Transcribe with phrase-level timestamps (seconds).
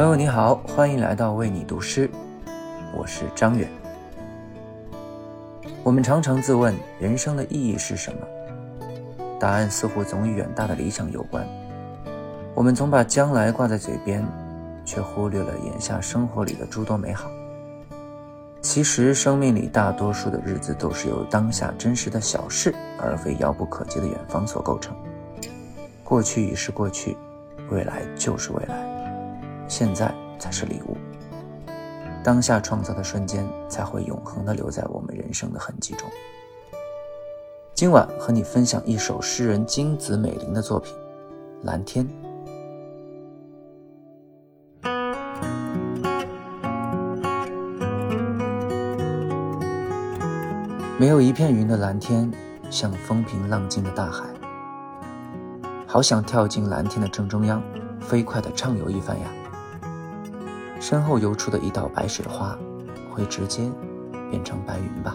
[0.00, 2.10] 朋友你好，欢迎来到为你读诗，
[2.96, 3.68] 我是张远。
[5.82, 8.26] 我们常常自问人生的意义是什么？
[9.38, 11.46] 答案似乎总与远大的理想有关。
[12.54, 14.26] 我们总把将来挂在嘴边，
[14.86, 17.30] 却忽略了眼下生活里的诸多美好。
[18.62, 24.96] 其实，生命里大多数的日子都是由当下真实的小事，而非遥不可及的远方所构成。
[26.02, 27.18] 过去已是过去，
[27.70, 28.89] 未来就是未来，
[29.80, 30.96] 现在才是礼物。
[32.22, 36.06] 当下创造的瞬间，才会永恒地留在我们人生的痕迹中。
[37.72, 40.92] 今晚和你分享一首诗人金子美玲的作品
[41.62, 42.06] 《蓝天》。
[50.98, 52.30] 没有一片云的蓝天，
[52.68, 54.26] 像风平浪静的大海。
[55.86, 57.62] 好想跳进蓝天的正中央，
[57.98, 59.26] 飞快地畅游一番呀！
[60.80, 62.58] 身后游出的一道白水花，
[63.14, 63.70] 会直接
[64.30, 65.14] 变成白云吧？